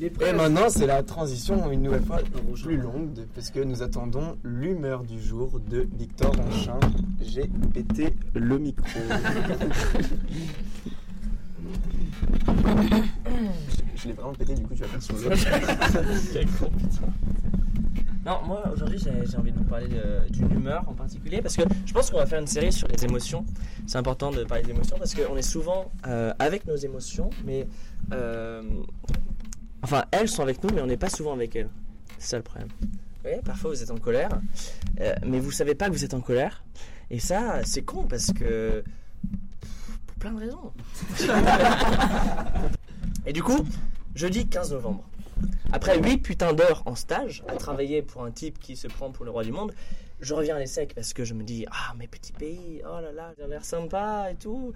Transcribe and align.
Et 0.00 0.32
maintenant, 0.32 0.68
c'est 0.68 0.86
la 0.86 1.02
transition 1.04 1.70
une 1.70 1.82
nouvelle 1.82 2.02
fois 2.02 2.18
plus 2.62 2.76
longue 2.76 3.12
de- 3.12 3.26
parce 3.34 3.50
que 3.50 3.60
nous 3.60 3.82
attendons 3.82 4.36
l'humeur 4.42 5.04
du 5.04 5.20
jour 5.22 5.60
de 5.70 5.86
Victor 5.96 6.34
Anchin. 6.40 6.80
J'ai 7.22 7.48
pété 7.72 8.12
le 8.34 8.58
micro. 8.58 8.84
je 13.26 13.82
je 13.96 14.08
l'ai 14.08 14.14
vraiment 14.14 14.32
pété, 14.34 14.54
du 14.54 14.62
coup, 14.64 14.74
tu 14.74 14.82
vas 14.82 14.88
faire 14.88 15.02
sur 15.02 15.14
le. 15.16 15.30
Non, 18.26 18.38
moi 18.46 18.62
aujourd'hui 18.72 18.98
j'ai 18.98 19.36
envie 19.36 19.52
de 19.52 19.58
vous 19.58 19.64
parler 19.64 19.86
d'une 20.30 20.50
humeur 20.50 20.82
en 20.88 20.94
particulier 20.94 21.42
parce 21.42 21.56
que 21.56 21.62
je 21.84 21.92
pense 21.92 22.10
qu'on 22.10 22.16
va 22.16 22.24
faire 22.24 22.40
une 22.40 22.46
série 22.46 22.72
sur 22.72 22.88
les 22.88 23.04
émotions. 23.04 23.44
C'est 23.86 23.98
important 23.98 24.30
de 24.30 24.44
parler 24.44 24.64
d'émotions 24.64 24.96
parce 24.98 25.14
qu'on 25.14 25.36
est 25.36 25.42
souvent 25.42 25.92
euh, 26.06 26.32
avec 26.38 26.66
nos 26.66 26.74
émotions, 26.76 27.28
mais 27.44 27.68
euh, 28.14 28.62
enfin 29.84 30.04
elles 30.10 30.28
sont 30.28 30.42
avec 30.42 30.64
nous, 30.64 30.70
mais 30.74 30.80
on 30.80 30.86
n'est 30.86 30.96
pas 30.96 31.10
souvent 31.10 31.34
avec 31.34 31.54
elles. 31.54 31.68
C'est 32.18 32.30
ça 32.30 32.36
le 32.38 32.42
problème. 32.42 32.68
Voyez, 33.22 33.40
parfois 33.44 33.70
vous 33.70 33.82
êtes 33.82 33.90
en 33.90 33.98
colère, 33.98 34.40
euh, 35.00 35.14
mais 35.24 35.38
vous 35.38 35.50
savez 35.50 35.74
pas 35.74 35.88
que 35.88 35.92
vous 35.92 36.04
êtes 36.04 36.14
en 36.14 36.20
colère. 36.20 36.64
Et 37.10 37.20
ça, 37.20 37.60
c'est 37.64 37.82
con 37.82 38.04
parce 38.04 38.32
que 38.32 38.82
pour 40.06 40.16
plein 40.16 40.32
de 40.32 40.40
raisons. 40.40 40.72
Et 43.26 43.32
du 43.32 43.42
coup, 43.42 43.64
jeudi 44.14 44.46
15 44.46 44.72
novembre. 44.72 45.04
Après 45.72 45.98
8 46.00 46.18
putains 46.18 46.52
d'heures 46.52 46.82
en 46.86 46.94
stage, 46.94 47.44
à 47.48 47.56
travailler 47.56 48.02
pour 48.02 48.24
un 48.24 48.30
type 48.30 48.58
qui 48.58 48.76
se 48.76 48.86
prend 48.86 49.10
pour 49.10 49.24
le 49.24 49.30
roi 49.30 49.44
du 49.44 49.52
monde, 49.52 49.74
je 50.20 50.34
reviens 50.34 50.56
à 50.56 50.58
l'ESSEC 50.58 50.94
parce 50.94 51.12
que 51.12 51.24
je 51.24 51.34
me 51.34 51.42
dis 51.42 51.66
Ah, 51.70 51.94
mes 51.96 52.08
petits 52.08 52.32
pays, 52.32 52.82
oh 52.84 53.00
là 53.00 53.12
là, 53.12 53.32
ils 53.36 53.44
ont 53.44 53.48
l'air 53.48 53.64
sympa 53.64 54.28
et 54.30 54.36
tout. 54.36 54.72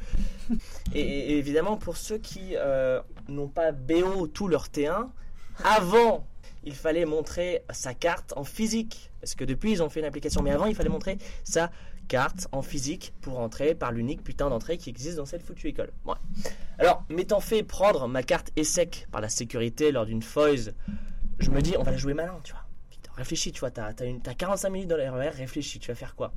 Et, 0.94 1.00
et 1.00 1.38
évidemment, 1.38 1.76
pour 1.76 1.96
ceux 1.96 2.18
qui 2.18 2.54
euh, 2.56 3.00
n'ont 3.28 3.48
pas 3.48 3.72
BO 3.72 4.26
tout 4.26 4.48
leur 4.48 4.66
T1, 4.68 5.08
avant, 5.64 6.26
il 6.64 6.74
fallait 6.74 7.04
montrer 7.04 7.62
sa 7.70 7.94
carte 7.94 8.32
en 8.36 8.44
physique. 8.44 9.10
Parce 9.20 9.34
que 9.34 9.44
depuis, 9.44 9.72
ils 9.72 9.82
ont 9.82 9.88
fait 9.88 10.00
une 10.00 10.06
application. 10.06 10.42
Mais 10.42 10.50
avant, 10.50 10.66
il 10.66 10.74
fallait 10.74 10.88
montrer 10.88 11.18
sa 11.44 11.70
carte 12.08 12.48
en 12.52 12.62
physique 12.62 13.12
pour 13.20 13.38
entrer 13.38 13.74
par 13.74 13.92
l'unique 13.92 14.24
putain 14.24 14.48
d'entrée 14.48 14.78
qui 14.78 14.88
existe 14.90 15.16
dans 15.16 15.26
cette 15.26 15.42
foutue 15.42 15.68
école. 15.68 15.92
Ouais. 16.06 16.14
Alors, 16.78 17.04
m'étant 17.08 17.40
fait 17.40 17.62
prendre 17.62 18.08
ma 18.08 18.22
carte 18.22 18.50
ESSEC 18.56 19.08
par 19.10 19.20
la 19.20 19.28
sécurité 19.28 19.92
lors 19.92 20.06
d'une 20.06 20.22
FOIS, 20.22 20.70
je 21.38 21.50
me 21.50 21.60
dis, 21.60 21.74
on 21.78 21.82
va 21.82 21.90
la 21.90 21.96
jouer 21.98 22.14
malin, 22.14 22.40
tu 22.44 22.52
vois. 22.52 22.67
Réfléchis, 23.18 23.50
tu 23.50 23.58
vois, 23.58 23.72
t'as, 23.72 23.92
t'as 23.92 24.34
45 24.34 24.70
minutes 24.70 24.88
dans 24.88 24.96
le 24.96 25.10
RER, 25.10 25.30
réfléchis, 25.30 25.80
tu 25.80 25.88
vas 25.88 25.96
faire 25.96 26.14
quoi? 26.14 26.32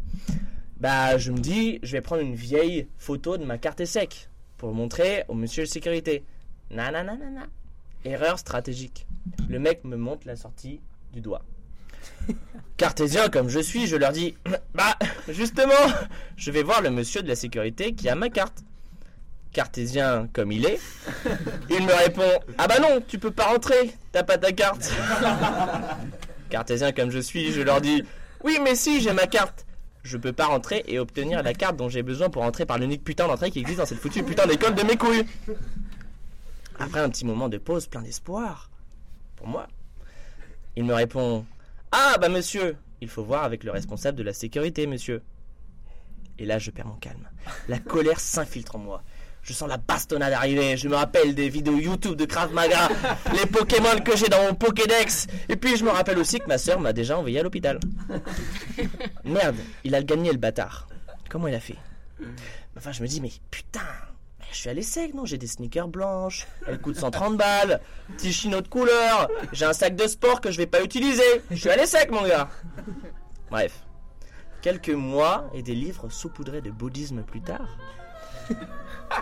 Bah, 0.79 1.15
je 1.19 1.31
me 1.31 1.37
dis, 1.37 1.79
je 1.83 1.91
vais 1.91 2.01
prendre 2.01 2.23
une 2.23 2.33
vieille 2.33 2.87
photo 2.97 3.37
de 3.37 3.45
ma 3.45 3.59
carte 3.59 3.79
ESSEC 3.81 4.29
pour 4.57 4.73
montrer 4.73 5.23
au 5.27 5.35
monsieur 5.35 5.63
de 5.63 5.69
sécurité. 5.69 6.25
Nananana. 6.71 7.45
Erreur 8.03 8.39
stratégique. 8.39 9.05
Le 9.47 9.59
mec 9.59 9.83
me 9.83 9.95
montre 9.95 10.25
la 10.25 10.35
sortie 10.35 10.81
du 11.13 11.21
doigt. 11.21 11.43
Cartésien 12.77 13.29
comme 13.29 13.47
je 13.47 13.59
suis, 13.59 13.85
je 13.85 13.95
leur 13.95 14.11
dis 14.11 14.35
Bah, 14.73 14.97
justement, 15.29 15.85
je 16.35 16.49
vais 16.49 16.63
voir 16.63 16.81
le 16.81 16.89
monsieur 16.89 17.21
de 17.21 17.27
la 17.27 17.35
sécurité 17.35 17.93
qui 17.93 18.09
a 18.09 18.15
ma 18.15 18.29
carte. 18.29 18.63
Cartésien 19.53 20.29
comme 20.33 20.51
il 20.51 20.65
est, 20.65 20.79
il 21.69 21.85
me 21.85 21.93
répond 21.93 22.39
Ah 22.57 22.67
bah 22.67 22.79
non, 22.79 23.01
tu 23.07 23.19
peux 23.19 23.31
pas 23.31 23.45
rentrer, 23.45 23.93
t'as 24.11 24.23
pas 24.23 24.39
ta 24.39 24.51
carte. 24.51 24.91
Cartésien 26.51 26.91
comme 26.91 27.09
je 27.09 27.19
suis, 27.19 27.51
je 27.51 27.61
leur 27.61 27.81
dis 27.81 28.03
Oui, 28.43 28.59
mais 28.63 28.75
si, 28.75 29.01
j'ai 29.01 29.13
ma 29.13 29.25
carte. 29.25 29.65
Je 30.03 30.17
peux 30.17 30.33
pas 30.33 30.45
rentrer 30.45 30.83
et 30.87 30.99
obtenir 30.99 31.41
la 31.41 31.53
carte 31.53 31.77
dont 31.77 31.89
j'ai 31.89 32.03
besoin 32.03 32.29
pour 32.29 32.43
entrer 32.43 32.65
par 32.65 32.77
l'unique 32.77 33.03
putain 33.03 33.27
d'entrée 33.27 33.51
qui 33.51 33.59
existe 33.59 33.79
dans 33.79 33.85
cette 33.85 33.99
foutue 33.99 34.23
putain 34.23 34.45
d'école 34.45 34.75
de 34.75 34.83
mes 34.83 34.97
couilles. 34.97 35.25
Après 36.79 36.99
un 36.99 37.09
petit 37.09 37.25
moment 37.25 37.49
de 37.49 37.57
pause 37.57 37.87
plein 37.87 38.01
d'espoir, 38.01 38.69
pour 39.35 39.47
moi, 39.47 39.67
il 40.75 40.83
me 40.83 40.93
répond 40.93 41.45
Ah 41.91 42.17
bah 42.19 42.29
monsieur, 42.29 42.75
il 42.99 43.07
faut 43.07 43.23
voir 43.23 43.43
avec 43.43 43.63
le 43.63 43.71
responsable 43.71 44.17
de 44.17 44.23
la 44.23 44.33
sécurité, 44.33 44.87
monsieur. 44.87 45.21
Et 46.39 46.45
là, 46.45 46.57
je 46.57 46.71
perds 46.71 46.87
mon 46.87 46.95
calme. 46.95 47.29
La 47.67 47.77
colère 47.77 48.19
s'infiltre 48.19 48.75
en 48.75 48.79
moi. 48.79 49.03
Je 49.43 49.53
sens 49.53 49.67
la 49.67 49.77
bastonnade 49.77 50.33
arriver. 50.33 50.77
Je 50.77 50.87
me 50.87 50.95
rappelle 50.95 51.33
des 51.33 51.49
vidéos 51.49 51.77
YouTube 51.77 52.15
de 52.15 52.25
Krav 52.25 52.53
Maga, 52.53 52.89
les 53.33 53.45
Pokémon 53.45 53.99
que 54.03 54.15
j'ai 54.15 54.29
dans 54.29 54.43
mon 54.43 54.53
Pokédex. 54.53 55.27
Et 55.49 55.55
puis, 55.55 55.77
je 55.77 55.83
me 55.83 55.89
rappelle 55.89 56.19
aussi 56.19 56.39
que 56.39 56.47
ma 56.47 56.57
soeur 56.57 56.79
m'a 56.79 56.93
déjà 56.93 57.17
envoyé 57.17 57.39
à 57.39 57.43
l'hôpital. 57.43 57.79
Merde, 59.25 59.57
il 59.83 59.95
a 59.95 60.03
gagné 60.03 60.31
le 60.31 60.37
bâtard. 60.37 60.87
Comment 61.29 61.47
il 61.47 61.55
a 61.55 61.59
fait? 61.59 61.77
Enfin, 62.77 62.91
je 62.91 63.01
me 63.01 63.07
dis, 63.07 63.19
mais 63.19 63.31
putain, 63.49 63.79
je 64.51 64.57
suis 64.57 64.69
à 64.69 64.73
l'essai, 64.73 65.11
non? 65.13 65.25
J'ai 65.25 65.37
des 65.37 65.47
sneakers 65.47 65.87
blanches, 65.87 66.45
elles 66.67 66.79
coûtent 66.79 66.97
130 66.97 67.37
balles, 67.37 67.79
petit 68.17 68.33
chino 68.33 68.61
de 68.61 68.67
couleur, 68.67 69.29
j'ai 69.53 69.65
un 69.65 69.73
sac 69.73 69.95
de 69.95 70.07
sport 70.07 70.41
que 70.41 70.51
je 70.51 70.57
vais 70.57 70.67
pas 70.67 70.83
utiliser. 70.83 71.23
Je 71.49 71.55
suis 71.55 71.69
à 71.69 71.75
l'essai, 71.75 72.07
mon 72.09 72.27
gars. 72.27 72.49
Bref, 73.49 73.81
quelques 74.61 74.89
mois 74.89 75.49
et 75.53 75.63
des 75.63 75.75
livres 75.75 76.09
saupoudrés 76.09 76.61
de 76.61 76.69
bouddhisme 76.69 77.23
plus 77.23 77.41
tard, 77.41 77.77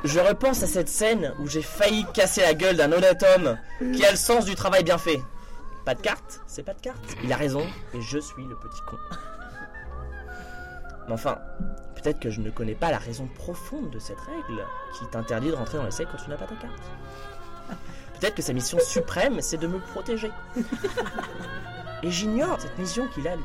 je 0.03 0.19
repense 0.19 0.63
à 0.63 0.67
cette 0.67 0.89
scène 0.89 1.33
où 1.39 1.47
j'ai 1.47 1.61
failli 1.61 2.05
casser 2.13 2.41
la 2.41 2.53
gueule 2.53 2.77
d'un 2.77 2.91
honnête 2.91 3.23
homme 3.35 3.57
qui 3.93 4.05
a 4.05 4.11
le 4.11 4.17
sens 4.17 4.45
du 4.45 4.55
travail 4.55 4.83
bien 4.83 4.97
fait. 4.97 5.21
Pas 5.85 5.95
de 5.95 6.01
carte, 6.01 6.41
c'est 6.47 6.63
pas 6.63 6.73
de 6.73 6.81
carte. 6.81 7.03
Il 7.23 7.31
a 7.33 7.37
raison 7.37 7.65
et 7.93 8.01
je 8.01 8.19
suis 8.19 8.45
le 8.45 8.55
petit 8.55 8.81
con. 8.87 8.97
Mais 11.07 11.13
enfin, 11.13 11.39
peut-être 11.95 12.19
que 12.19 12.29
je 12.29 12.41
ne 12.41 12.51
connais 12.51 12.75
pas 12.75 12.91
la 12.91 12.99
raison 12.99 13.27
profonde 13.35 13.89
de 13.89 13.99
cette 13.99 14.19
règle 14.19 14.63
qui 14.97 15.07
t'interdit 15.07 15.49
de 15.49 15.55
rentrer 15.55 15.77
dans 15.77 15.85
l'essai 15.85 16.05
quand 16.05 16.17
tu 16.23 16.29
n'as 16.29 16.37
pas 16.37 16.45
ta 16.45 16.55
carte. 16.55 16.83
Peut-être 18.19 18.35
que 18.35 18.41
sa 18.41 18.53
mission 18.53 18.77
suprême, 18.79 19.41
c'est 19.41 19.57
de 19.57 19.67
me 19.67 19.79
protéger. 19.79 20.31
Et 22.03 22.11
j'ignore 22.11 22.59
cette 22.59 22.77
mission 22.77 23.07
qu'il 23.07 23.27
a, 23.27 23.35
lui. 23.35 23.43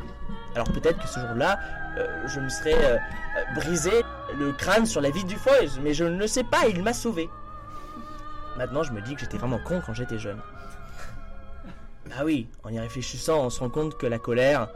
Alors 0.55 0.71
peut-être 0.73 1.01
que 1.01 1.09
ce 1.09 1.21
jour-là, 1.21 1.59
euh, 1.99 2.29
je 2.29 2.41
me 2.41 2.49
serais 2.49 2.75
euh, 2.85 2.99
brisé 3.55 3.91
le 4.39 4.53
crâne 4.53 4.87
sur 4.87 5.01
la 5.01 5.11
vitre 5.11 5.27
du 5.27 5.37
foyer, 5.37 5.69
mais 5.83 5.95
je 5.95 6.05
ne 6.05 6.17
le 6.17 6.27
sais 6.27 6.45
pas, 6.45 6.67
il 6.69 6.83
m'a 6.83 6.93
sauvé. 6.93 7.29
Maintenant, 8.57 8.83
je 8.83 8.93
me 8.93 9.01
dis 9.01 9.15
que 9.15 9.21
j'étais 9.21 9.37
vraiment 9.37 9.59
con 9.59 9.83
quand 9.85 9.95
j'étais 9.95 10.19
jeune. 10.19 10.41
Bah 12.09 12.23
oui, 12.25 12.49
en 12.63 12.71
y 12.71 12.79
réfléchissant, 12.79 13.45
on 13.45 13.51
se 13.51 13.61
rend 13.61 13.71
compte 13.71 13.99
que 13.99 14.07
la 14.07 14.19
colère, 14.19 14.69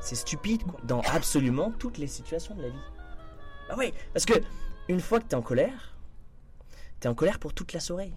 c'est 0.00 0.16
stupide, 0.16 0.62
quoi. 0.64 0.80
Dans 0.84 1.00
absolument 1.12 1.72
toutes 1.78 1.96
les 1.96 2.08
situations 2.08 2.54
de 2.54 2.62
la 2.62 2.68
vie. 2.68 2.84
Bah 3.68 3.74
oui, 3.78 3.94
parce 4.12 4.26
que 4.26 4.34
une 4.88 5.00
fois 5.00 5.20
que 5.20 5.24
t'es 5.24 5.36
en 5.36 5.42
colère, 5.42 5.96
t'es 7.00 7.08
en 7.08 7.14
colère 7.14 7.38
pour 7.38 7.54
toute 7.54 7.72
la 7.72 7.80
soirée. 7.80 8.12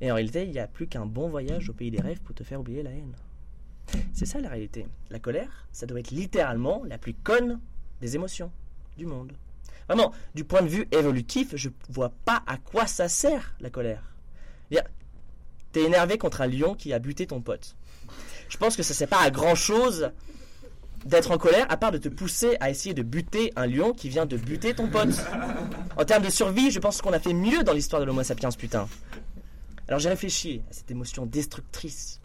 Et 0.00 0.10
en 0.10 0.14
réalité, 0.14 0.44
il 0.44 0.50
n'y 0.50 0.58
a 0.58 0.66
plus 0.66 0.88
qu'un 0.88 1.06
bon 1.06 1.28
voyage 1.28 1.68
au 1.70 1.72
pays 1.72 1.90
des 1.90 2.00
rêves 2.00 2.20
pour 2.20 2.34
te 2.34 2.42
faire 2.42 2.60
oublier 2.60 2.82
la 2.82 2.90
haine. 2.90 3.14
C'est 4.12 4.26
ça 4.26 4.40
la 4.40 4.48
réalité. 4.48 4.86
La 5.10 5.18
colère, 5.18 5.66
ça 5.72 5.86
doit 5.86 6.00
être 6.00 6.10
littéralement 6.10 6.82
la 6.86 6.98
plus 6.98 7.14
conne 7.14 7.60
des 8.00 8.14
émotions 8.14 8.50
du 8.96 9.06
monde. 9.06 9.32
Vraiment, 9.88 10.12
du 10.34 10.44
point 10.44 10.62
de 10.62 10.68
vue 10.68 10.86
évolutif, 10.92 11.56
je 11.56 11.68
vois 11.88 12.12
pas 12.24 12.42
à 12.46 12.56
quoi 12.56 12.86
ça 12.86 13.08
sert 13.08 13.54
la 13.60 13.70
colère. 13.70 14.02
T'es 15.72 15.84
énervé 15.84 16.18
contre 16.18 16.40
un 16.40 16.48
lion 16.48 16.74
qui 16.74 16.92
a 16.92 16.98
buté 16.98 17.28
ton 17.28 17.40
pote. 17.40 17.76
Je 18.48 18.56
pense 18.56 18.76
que 18.76 18.82
ça 18.82 18.92
sert 18.92 19.06
pas 19.06 19.20
à 19.20 19.30
grand 19.30 19.54
chose 19.54 20.10
d'être 21.04 21.30
en 21.30 21.38
colère 21.38 21.66
à 21.70 21.76
part 21.76 21.92
de 21.92 21.98
te 21.98 22.08
pousser 22.08 22.56
à 22.58 22.70
essayer 22.70 22.92
de 22.92 23.02
buter 23.02 23.52
un 23.54 23.66
lion 23.66 23.92
qui 23.92 24.08
vient 24.08 24.26
de 24.26 24.36
buter 24.36 24.74
ton 24.74 24.88
pote. 24.88 25.14
En 25.96 26.04
termes 26.04 26.24
de 26.24 26.30
survie, 26.30 26.72
je 26.72 26.80
pense 26.80 27.00
qu'on 27.00 27.12
a 27.12 27.20
fait 27.20 27.32
mieux 27.34 27.62
dans 27.62 27.72
l'histoire 27.72 28.00
de 28.00 28.06
l'Homo 28.06 28.22
sapiens, 28.24 28.50
putain. 28.50 28.88
Alors 29.86 30.00
j'ai 30.00 30.08
réfléchi 30.08 30.60
à 30.68 30.72
cette 30.72 30.90
émotion 30.90 31.24
destructrice. 31.24 32.20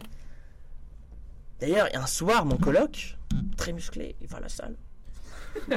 D'ailleurs, 1.60 1.88
un 1.94 2.06
soir, 2.06 2.44
mon 2.44 2.58
coloc, 2.58 3.16
très 3.56 3.72
musclé, 3.72 4.16
il 4.20 4.26
va 4.26 4.38
à 4.38 4.40
la 4.40 4.48
salle. 4.48 4.76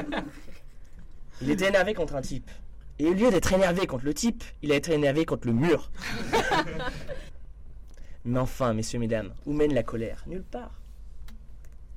Il 1.42 1.50
était 1.50 1.68
énervé 1.68 1.94
contre 1.94 2.16
un 2.16 2.20
type. 2.20 2.50
Et 2.98 3.06
au 3.06 3.14
lieu 3.14 3.30
d'être 3.30 3.50
énervé 3.54 3.86
contre 3.86 4.04
le 4.04 4.12
type, 4.12 4.44
il 4.60 4.72
a 4.72 4.74
été 4.74 4.92
énervé 4.92 5.24
contre 5.24 5.46
le 5.46 5.54
mur. 5.54 5.90
Mais 8.26 8.38
enfin, 8.38 8.74
messieurs, 8.74 8.98
mesdames, 8.98 9.32
où 9.46 9.54
mène 9.54 9.72
la 9.72 9.82
colère? 9.82 10.22
Nulle 10.26 10.42
part. 10.42 10.78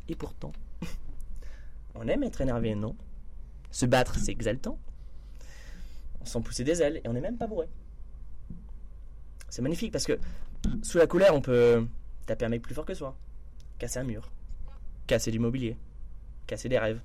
Et 0.08 0.16
pourtant, 0.16 0.54
on 1.96 2.08
aime 2.08 2.24
être 2.24 2.40
énervé, 2.40 2.74
non? 2.76 2.96
Se 3.70 3.86
battre, 3.86 4.16
c'est 4.16 4.32
exaltant. 4.32 4.80
On 6.22 6.26
sent 6.26 6.40
pousser 6.40 6.64
des 6.64 6.82
ailes 6.82 7.02
et 7.04 7.10
on 7.10 7.14
n'est 7.14 7.20
même 7.20 7.38
pas 7.38 7.48
bourré. 7.48 7.68
C'est 9.50 9.62
magnifique 9.62 9.92
parce 9.92 10.06
que 10.06 10.18
sous 10.84 10.98
la 10.98 11.08
colère, 11.08 11.36
on 11.36 11.42
peut 11.42 11.86
taper 12.26 12.46
un 12.46 12.50
mec 12.50 12.62
plus 12.62 12.74
fort 12.74 12.86
que 12.86 12.94
soi, 12.94 13.18
casser 13.80 14.00
un 14.00 14.04
mur, 14.04 14.32
casser 15.08 15.32
du 15.32 15.40
mobilier, 15.40 15.78
casser 16.48 16.70
des 16.70 16.80
rêves, 16.80 17.02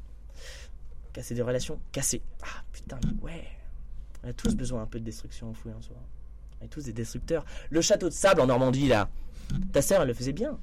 casser 1.12 1.34
des 1.34 1.42
relations, 1.42 1.78
casser. 1.92 2.22
Ah 2.42 2.62
putain, 2.72 2.98
ouais. 3.22 3.44
On 4.24 4.28
a 4.28 4.32
tous 4.32 4.54
besoin 4.54 4.82
un 4.82 4.86
peu 4.86 4.98
de 4.98 5.04
destruction 5.04 5.50
enfouie 5.50 5.72
en 5.72 5.80
soi. 5.80 5.96
On 6.60 6.64
est 6.64 6.68
tous 6.68 6.84
des 6.84 6.92
destructeurs. 6.92 7.44
Le 7.70 7.80
château 7.80 8.08
de 8.08 8.14
sable 8.14 8.40
en 8.40 8.46
Normandie, 8.46 8.88
là, 8.88 9.08
ta 9.72 9.80
sœur, 9.80 10.02
elle 10.02 10.08
le 10.08 10.14
faisait 10.14 10.32
bien. 10.32 10.58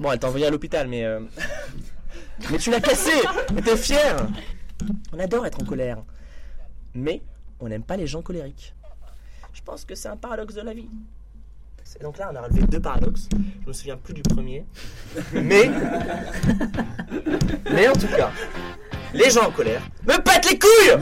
Bon, 0.00 0.12
elle 0.12 0.18
t'a 0.18 0.28
envoyé 0.28 0.46
à 0.46 0.50
l'hôpital, 0.50 0.88
mais. 0.88 1.04
euh, 1.04 1.20
mais 2.50 2.58
tu 2.58 2.70
l'as 2.70 2.80
cassé 2.80 3.10
Mais 3.54 3.62
t'es 3.62 3.76
fier 3.76 4.16
On 5.12 5.18
adore 5.18 5.46
être 5.46 5.60
en 5.60 5.64
colère. 5.64 6.02
Mais 6.94 7.22
on 7.60 7.68
n'aime 7.68 7.84
pas 7.84 7.96
les 7.96 8.06
gens 8.06 8.22
colériques. 8.22 8.74
Je 9.52 9.62
pense 9.62 9.84
que 9.84 9.94
c'est 9.94 10.08
un 10.08 10.16
paradoxe 10.16 10.54
de 10.54 10.60
la 10.60 10.74
vie. 10.74 10.88
Et 11.98 12.02
donc 12.02 12.18
là, 12.18 12.30
on 12.32 12.36
a 12.36 12.42
relevé 12.42 12.62
deux 12.62 12.80
paradoxes. 12.80 13.28
Je 13.62 13.68
me 13.68 13.72
souviens 13.72 13.96
plus 13.96 14.14
du 14.14 14.22
premier. 14.22 14.66
Mais. 15.32 15.70
Mais 17.70 17.88
en 17.88 17.92
tout 17.92 18.08
cas, 18.08 18.30
les 19.14 19.30
gens 19.30 19.46
en 19.46 19.50
colère 19.50 19.82
me 20.06 20.16
pètent 20.18 20.50
les 20.50 20.58
couilles 20.58 20.98